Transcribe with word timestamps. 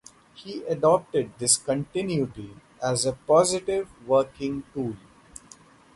He 0.33 0.63
adopted 0.63 1.37
discontinuity 1.37 2.55
as 2.81 3.05
a 3.05 3.13
positive 3.13 3.87
working 4.07 4.63
tool. 4.73 4.95